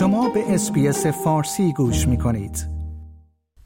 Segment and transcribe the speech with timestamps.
[0.00, 2.68] شما به اسپیس فارسی گوش می کنید.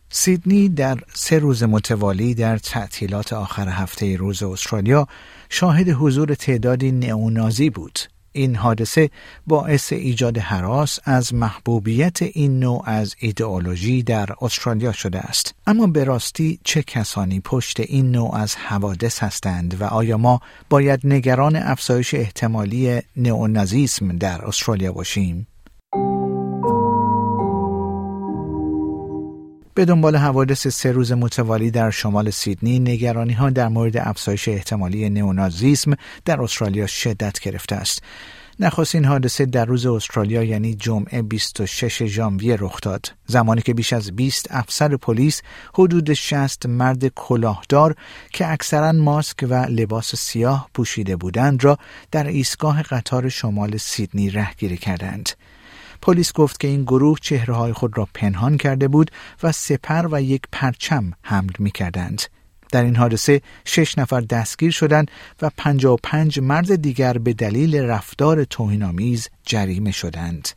[0.08, 5.06] سیدنی در سه روز متوالی در تعطیلات آخر هفته روز استرالیا
[5.48, 7.98] شاهد حضور تعدادی نئونازی بود.
[8.32, 9.10] این حادثه
[9.46, 16.04] باعث ایجاد حراس از محبوبیت این نوع از ایدئولوژی در استرالیا شده است اما به
[16.04, 22.14] راستی چه کسانی پشت این نوع از حوادث هستند و آیا ما باید نگران افزایش
[22.14, 25.46] احتمالی نئونازیسم در استرالیا باشیم
[29.74, 35.10] به دنبال حوادث سه روز متوالی در شمال سیدنی نگرانی ها در مورد افزایش احتمالی
[35.10, 38.02] نئونازیسم در استرالیا شدت گرفته است.
[38.60, 44.16] نخستین حادثه در روز استرالیا یعنی جمعه 26 ژانویه رخ داد زمانی که بیش از
[44.16, 45.42] 20 افسر پلیس
[45.74, 47.94] حدود 60 مرد کلاهدار
[48.32, 51.78] که اکثرا ماسک و لباس سیاه پوشیده بودند را
[52.10, 55.28] در ایستگاه قطار شمال سیدنی رهگیری کردند
[56.04, 59.10] پلیس گفت که این گروه چهره خود را پنهان کرده بود
[59.42, 62.22] و سپر و یک پرچم حمل می کردند.
[62.72, 65.10] در این حادثه شش نفر دستگیر شدند
[65.42, 70.48] و 55 مرد دیگر به دلیل رفتار توهینآمیز جریمه شدند.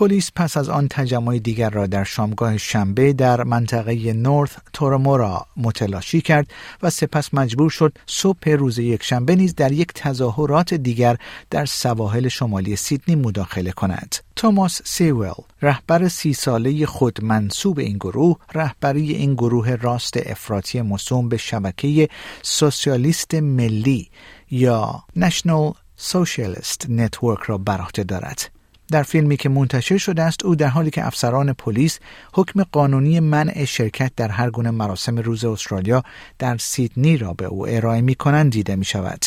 [0.00, 6.20] پلیس پس از آن تجمع دیگر را در شامگاه شنبه در منطقه نورث تورمورا متلاشی
[6.20, 6.50] کرد
[6.82, 11.16] و سپس مجبور شد صبح روز یک شنبه نیز در یک تظاهرات دیگر
[11.50, 14.16] در سواحل شمالی سیدنی مداخله کند.
[14.36, 21.28] توماس سیول رهبر سی ساله خود منصوب این گروه رهبری این گروه راست افراطی مصوم
[21.28, 22.08] به شبکه
[22.42, 24.10] سوسیالیست ملی
[24.50, 25.74] یا National
[26.12, 28.59] Socialist Network را بر عهده دارد
[28.90, 31.98] در فیلمی که منتشر شده است او در حالی که افسران پلیس
[32.34, 36.02] حکم قانونی منع شرکت در هر گونه مراسم روز استرالیا
[36.38, 39.24] در سیدنی را به او ارائه می کنند دیده می شود.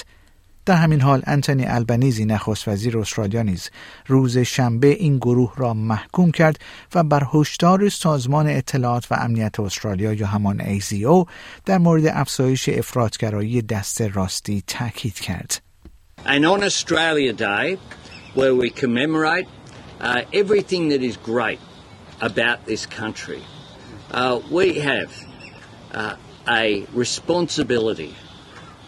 [0.65, 3.69] در همین حال انتونی البنیزی نخست وزیر استرالیا نیز
[4.07, 6.59] روز شنبه این گروه را محکوم کرد
[6.95, 11.27] و بر هشدار سازمان اطلاعات و امنیت استرالیا یا همان AZO
[11.65, 15.61] در مورد افزایش افراطگرایی دست راستی تاکید کرد.
[16.25, 17.77] And on Australia Day,
[18.35, 19.47] where we commemorate
[20.03, 21.59] uh, everything that is great
[22.19, 23.41] about this country.
[24.11, 25.11] Uh, we have
[25.93, 28.13] uh, a responsibility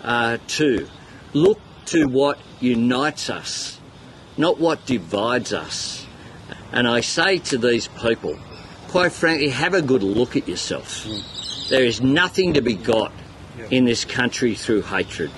[0.03, 0.87] uh, to
[1.33, 3.79] look to what unites us,
[4.37, 6.05] not what divides us.
[6.73, 8.37] And I say to these people,
[8.89, 11.05] quite frankly, have a good look at yourself.
[11.69, 13.13] There is nothing to be got
[13.71, 15.31] in this country through hatred.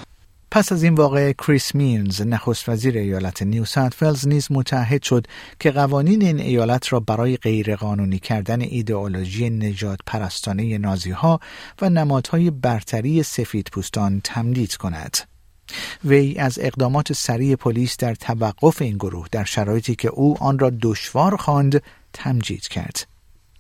[0.58, 5.28] پس از این واقعه کریس مینز نخست وزیر ایالت نیو ساوت نیز متحد شد
[5.60, 11.40] که قوانین این ایالت را برای غیرقانونی کردن ایدئولوژی نجات پرستانه نازی ها
[11.82, 15.18] و نمادهای برتری سفید پوستان تمدید کند.
[16.06, 20.72] وی از اقدامات سریع پلیس در توقف این گروه در شرایطی که او آن را
[20.82, 21.82] دشوار خواند
[22.14, 23.08] تمجید کرد.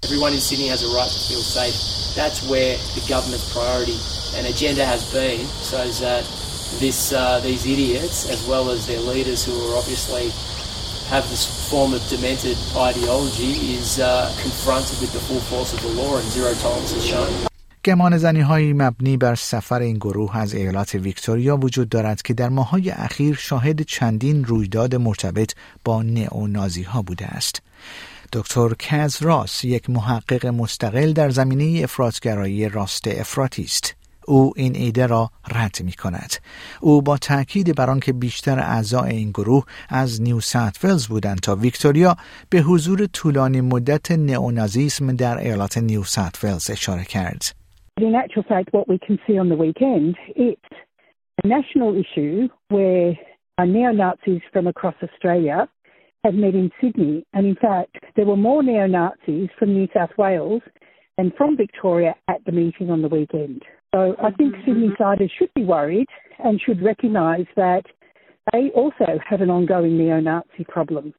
[0.06, 1.78] Everyone in Sydney has a right to feel safe.
[2.20, 3.98] That's where the government's priority
[4.36, 5.42] and agenda has been,
[5.72, 6.24] so that
[6.80, 10.26] this uh, these idiots, as well as their leaders, who are obviously
[11.14, 14.08] have this form of demented ideology, is uh,
[14.42, 17.48] confronted with the full force of the law and zero tolerance is shown.
[17.86, 22.50] گمان زنی های مبنی بر سفر این گروه از ایالات ویکتوریا وجود دارد که در
[22.50, 27.62] ماهای اخیر شاهد چندین رویداد مرتبط با نئونازی ها بوده است.
[28.34, 33.97] دکتر کز راس یک محقق مستقل در زمینه افراطگرایی راست افراطی است.
[34.28, 36.34] او این ایده را رد می کند.
[36.82, 41.56] او با تاکید بر آنکه بیشتر اعضای این گروه از نیو ساوت ولز بودند تا
[41.56, 42.16] ویکتوریا
[42.50, 47.42] به حضور طولانی مدت نئونازیسم در ایالات نیو ساوت ولز اشاره کرد.
[48.00, 50.16] In actual fact, what we can see on the weekend,
[50.48, 50.76] it's
[51.44, 53.18] a national issue where
[53.66, 55.68] neo-Nazis from across Australia
[56.24, 57.26] have met in Sydney.
[57.34, 60.62] And in fact, there were more neo-Nazis from New South Wales
[61.18, 63.64] and from Victoria at the meeting on the weekend.
[63.96, 66.10] So I think Sydney siders should be worried
[66.46, 67.86] and should recognise that
[68.52, 71.14] they also have an ongoing neo-Nazi problem.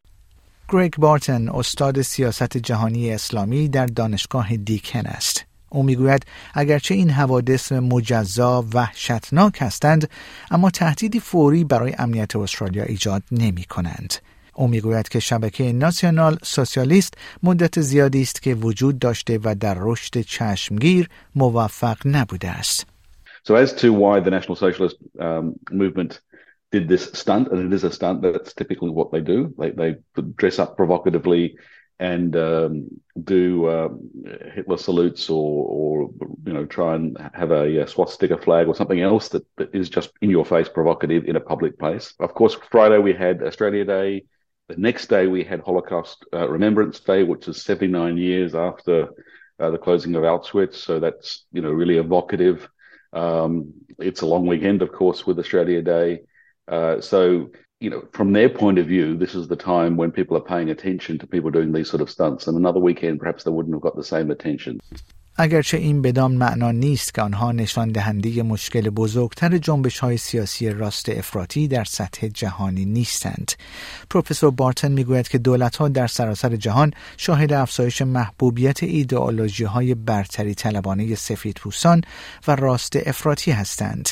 [0.73, 5.47] گریگ بارتن استاد سیاست جهانی اسلامی در دانشگاه دیکن است.
[5.71, 10.11] او می‌گوید اگرچه این حوادث مجزا وحشتناک هستند
[10.51, 14.15] اما تهدیدی فوری برای امنیت استرالیا ایجاد نمی کنند.
[14.58, 17.14] او میگوید که شبکه ناسیونال سوسیالیست
[17.44, 22.88] مدت زیادی است که وجود داشته و در رشد چشمگیر موفق نبوده است.
[23.48, 26.22] So as to why the National Socialist um, movement
[26.72, 29.54] did this stunt, and it is a stunt, that's typically what they do.
[29.60, 29.92] They, they
[30.42, 31.58] dress up provocatively
[32.00, 32.88] and um,
[33.24, 33.90] do uh,
[34.56, 36.10] Hitler salutes or, or,
[36.48, 39.90] you know, try and have a, a swastika flag or something else that, that is
[39.90, 42.14] just in your face provocative in a public place.
[42.20, 44.24] Of course, Friday we had Australia Day.
[44.69, 49.09] The next day, we had Holocaust uh, Remembrance Day, which is 79 years after
[49.59, 50.75] uh, the closing of Auschwitz.
[50.75, 52.69] So that's you know really evocative.
[53.15, 56.21] Um, it's a long weekend, of course, with Australia Day.
[56.69, 57.51] Uh, so
[57.81, 60.69] you know, from their point of view, this is the time when people are paying
[60.69, 62.47] attention to people doing these sort of stunts.
[62.47, 64.81] And another weekend, perhaps they wouldn't have got the same attention.
[65.41, 71.09] اگرچه این بدان معنا نیست که آنها نشان دهنده مشکل بزرگتر جنبش های سیاسی راست
[71.09, 73.53] افراطی در سطح جهانی نیستند.
[74.11, 80.55] پروفسور بارتن می‌گوید که دولت ها در سراسر جهان شاهد افزایش محبوبیت ایدئولوژی های برتری
[80.55, 82.01] طلبانه سفید پوستان
[82.49, 84.09] و راست افراطی هستند.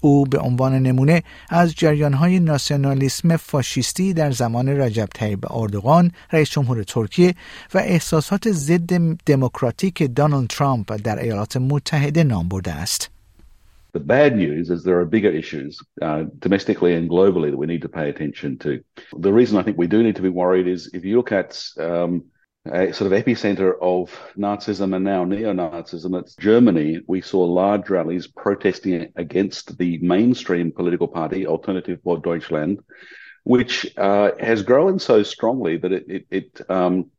[0.00, 6.82] او به عنوان نمونه از جریانهای ناسیونالیسم فاشیستی در زمان رجب طیب اردوغان رئیس جمهور
[6.82, 7.34] ترکیه
[7.74, 8.92] و احساسات ضد
[9.26, 13.10] دموکراتیک دونالد ترامپ در ایالات متحده نام برده است.
[13.94, 15.72] The bad news is there are bigger issues
[16.02, 18.70] uh, domestically and globally that we need to pay attention to.
[19.26, 21.50] The reason I think we do need to be worried is if you look at
[21.88, 22.12] um,
[22.67, 26.17] a sort of epicenter of Nazism and now neo-Nazism.
[26.19, 27.01] It's Germany.
[27.07, 32.79] We saw large rallies protesting against the mainstream political party, Alternative for Deutschland,
[33.43, 37.11] which uh, has grown so strongly that it, it, it um,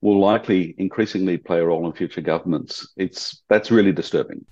[0.00, 2.88] will likely increasingly play a role in future governments.
[2.96, 4.44] It's that's really disturbing.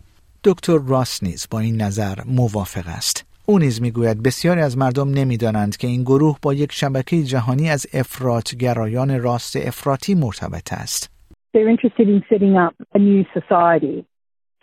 [0.45, 3.24] دکتر راس نیز با این نظر موافق است.
[3.47, 7.87] او نیز میگوید بسیاری از مردم نمیدانند که این گروه با یک شبکه جهانی از
[7.95, 11.11] افراطگرایان راست افراطی مرتبط است.
[11.55, 14.05] They're interested in setting up a new society.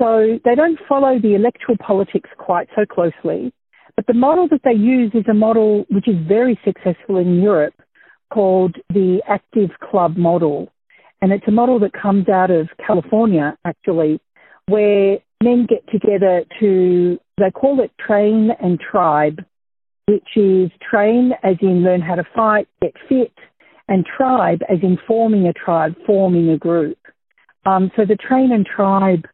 [0.02, 3.42] So they don't follow the electoral politics quite so closely.
[3.98, 7.78] But the model that they use is a model which is very successful in Europe
[8.36, 10.58] called the active club model.
[11.22, 14.20] And it's a model that comes out of California, actually,
[14.68, 19.45] where men get together to, they call it train and tribe,
[20.07, 23.33] which is train as in learn how to fight, get fit,
[23.89, 26.99] and tribe as in forming a tribe, forming a group.
[27.67, 29.25] Um, so the train and tribe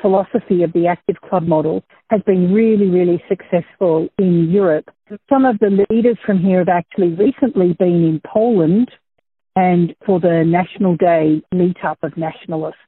[0.00, 4.88] philosophy of the active club model has been really, really successful in Europe.
[5.28, 8.90] Some of the leaders from here have actually recently been in Poland
[9.56, 12.78] and for the National Day meetup of nationalists.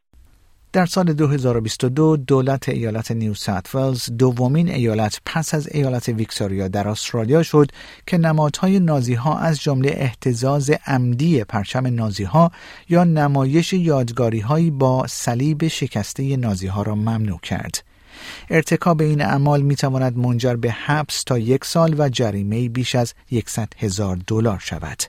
[0.72, 6.88] در سال 2022 دولت ایالت نیو ساوت ولز دومین ایالت پس از ایالت ویکتوریا در
[6.88, 7.70] استرالیا شد
[8.06, 12.50] که نمادهای نازی ها از جمله احتزاز عمدی پرچم نازی ها
[12.88, 17.91] یا نمایش یادگاری هایی با صلیب شکسته نازی ها را ممنوع کرد.
[18.54, 23.14] ارتکاب این اعمال می تواند منجر به حبس تا یک سال و جریمه بیش از
[23.46, 25.02] 100 هزار دلار شود.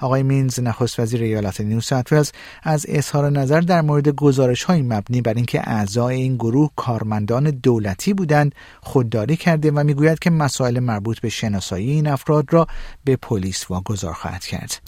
[0.00, 1.80] آقای مینز نخست وزیر ایالت نیو
[2.10, 2.30] ولز
[2.62, 8.14] از اظهار نظر در مورد گزارش های مبنی بر اینکه اعضای این گروه کارمندان دولتی
[8.14, 12.66] بودند خودداری کرده و می‌گوید که مسائل مربوط به شناسایی این افراد را
[13.04, 14.80] به پلیس واگذار خواهد کرد.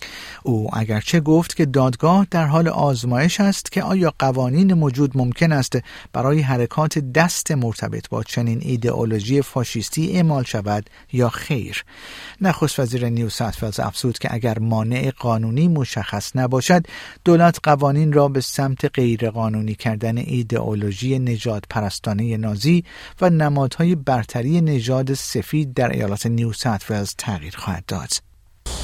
[0.42, 5.78] او اگرچه گفت که دادگاه در حال آزمایش است که آیا قوانین موجود ممکن است
[6.12, 11.85] برای حرکات دست مرتبط با چنین ایدئولوژی فاشیستی اعمال شود یا خیر
[12.41, 16.87] نخست وزیر نیو ساوت افزود که اگر مانع قانونی مشخص نباشد
[17.25, 22.85] دولت قوانین را به سمت غیرقانونی کردن ایدئولوژی نجات پرستانه نازی
[23.20, 28.11] و نمادهای برتری نژاد سفید در ایالات نیو ساوت تغییر خواهد داد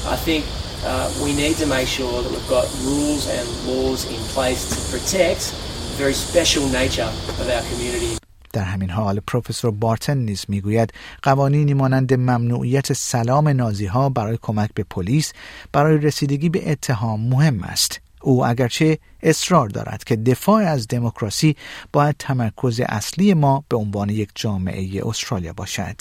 [0.05, 0.45] I think
[0.83, 4.91] uh, we need to make sure that we've got rules and laws in place to
[4.91, 8.17] protect the very special nature of our community.
[8.53, 10.93] در همین حال پروفسور بارتن نیز می‌گوید
[11.23, 15.33] قوانینی مانند ممنوعیت سلام نازی ها برای کمک به پلیس
[15.71, 21.55] برای رسیدگی به اتهام مهم است او اگرچه اصرار دارد که دفاع از دموکراسی
[21.93, 25.95] باید تمرکز اصلی ما به عنوان یک جامعه استرالیا باشد.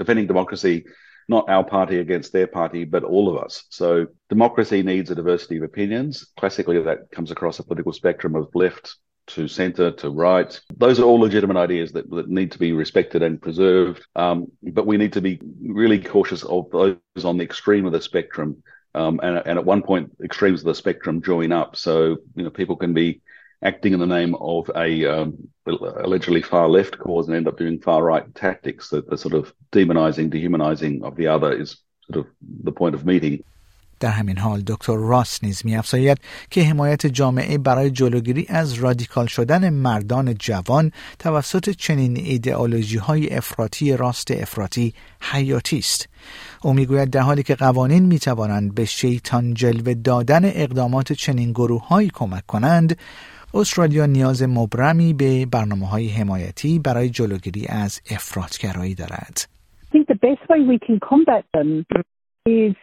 [0.00, 0.84] Defending democracy
[1.28, 3.64] not our party against their party, but all of us.
[3.70, 6.12] So democracy needs a diversity of opinions.
[6.40, 8.96] Classically, that comes across a political spectrum of left,
[9.34, 10.60] to centre to right.
[10.76, 14.04] Those are all legitimate ideas that, that need to be respected and preserved.
[14.14, 18.00] Um, but we need to be really cautious of those on the extreme of the
[18.00, 18.62] spectrum.
[18.94, 21.76] Um, and, and at one point, extremes of the spectrum join up.
[21.76, 23.22] So, you know, people can be
[23.62, 27.80] acting in the name of a um, allegedly far left cause and end up doing
[27.80, 28.90] far right tactics.
[28.90, 31.78] That the sort of demonizing, dehumanizing of the other is
[32.10, 32.32] sort of
[32.64, 33.44] the point of meeting.
[34.02, 36.18] در همین حال دکتر راس نیز میافزاید
[36.50, 43.96] که حمایت جامعه برای جلوگیری از رادیکال شدن مردان جوان توسط چنین ایدئولوژی های افراطی
[43.96, 46.08] راست افراطی حیاتی است
[46.62, 51.88] او می‌گوید در حالی که قوانین می توانند به شیطان جلوه دادن اقدامات چنین گروه
[51.88, 52.98] هایی کمک کنند
[53.54, 59.48] استرالیا نیاز مبرمی به برنامه های حمایتی برای جلوگیری از افراطگرایی دارد.
[59.84, 61.84] I think the best way we can combat them
[62.46, 62.74] is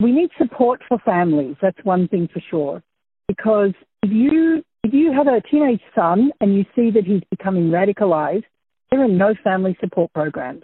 [0.00, 1.56] we need support for families.
[1.60, 2.82] That's one thing for sure.
[3.28, 3.72] Because
[4.02, 8.44] if you if you have a teenage son and you see that he's becoming radicalized,
[8.90, 10.62] there are no family support programs.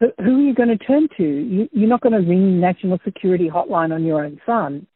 [0.00, 1.22] Who are you going to turn to?
[1.22, 4.86] You, you're not going to ring National Security Hotline on your own son.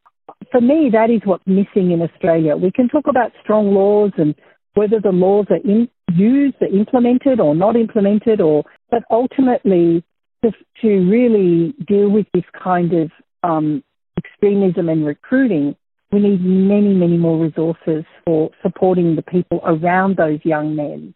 [0.51, 2.57] For me, that is what's missing in Australia.
[2.57, 4.35] We can talk about strong laws and
[4.75, 10.05] whether the laws are in, used, are implemented or not implemented, or but ultimately
[10.45, 13.11] to, to really deal with this kind of
[13.44, 13.84] um,
[14.18, 15.76] extremism and recruiting,
[16.12, 21.14] we need many, many more resources for supporting the people around those young men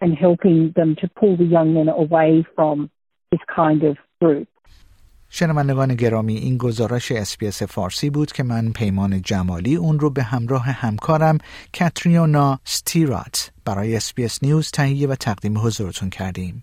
[0.00, 2.90] and helping them to pull the young men away from
[3.30, 4.48] this kind of group.
[5.28, 10.64] شنوندگان گرامی این گزارش اسپیس فارسی بود که من پیمان جمالی اون رو به همراه
[10.64, 11.38] همکارم
[11.78, 16.62] کاتریونا ستیرات برای اسپیس نیوز تهیه و تقدیم حضورتون کردیم.